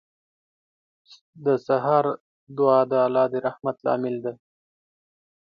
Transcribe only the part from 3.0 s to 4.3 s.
الله د رحمت لامل